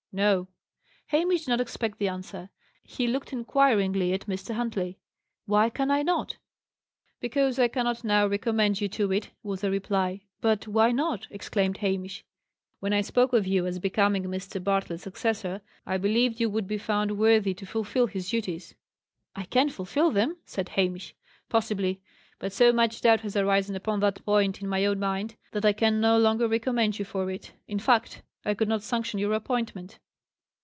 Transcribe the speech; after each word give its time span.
"No." 0.13 0.49
Hamish 1.07 1.45
did 1.45 1.51
not 1.51 1.61
expect 1.61 1.97
the 1.97 2.09
answer. 2.09 2.49
He 2.83 3.07
looked 3.07 3.31
inquiringly 3.31 4.11
at 4.11 4.25
Mr. 4.27 4.53
Huntley. 4.53 4.99
"Why 5.45 5.69
can 5.69 5.89
I 5.89 6.03
not?" 6.03 6.35
"Because 7.21 7.57
I 7.57 7.69
cannot 7.69 8.03
now 8.03 8.27
recommend 8.27 8.81
you 8.81 8.89
to 8.89 9.13
it," 9.13 9.29
was 9.41 9.61
the 9.61 9.71
reply. 9.71 10.23
"But 10.41 10.67
why 10.67 10.91
not?" 10.91 11.27
exclaimed 11.29 11.77
Hamish. 11.77 12.25
"When 12.81 12.91
I 12.91 12.99
spoke 12.99 13.31
of 13.31 13.47
you 13.47 13.65
as 13.65 13.79
becoming 13.79 14.23
Mr. 14.23 14.61
Bartlett's 14.61 15.03
successor, 15.03 15.61
I 15.85 15.95
believed 15.95 16.41
you 16.41 16.49
would 16.49 16.67
be 16.67 16.77
found 16.77 17.17
worthy 17.17 17.53
to 17.53 17.65
fulfil 17.65 18.07
his 18.07 18.29
duties." 18.31 18.75
"I 19.33 19.45
can 19.45 19.69
fulfil 19.69 20.11
them," 20.11 20.35
said 20.45 20.67
Hamish. 20.75 21.15
"Possibly. 21.47 22.01
But 22.37 22.51
so 22.51 22.73
much 22.73 22.99
doubt 22.99 23.21
has 23.21 23.37
arisen 23.37 23.77
upon 23.77 24.01
that 24.01 24.25
point 24.25 24.61
in 24.61 24.67
my 24.67 24.85
own 24.85 24.99
mind, 24.99 25.37
that 25.53 25.63
I 25.63 25.71
can 25.71 26.01
no 26.01 26.17
longer 26.17 26.49
recommend 26.49 26.99
you 26.99 27.05
for 27.05 27.29
it. 27.31 27.53
In 27.65 27.79
fact, 27.79 28.23
I 28.43 28.55
could 28.55 28.67
not 28.67 28.81
sanction 28.81 29.19
your 29.19 29.33
appointment." 29.33 29.99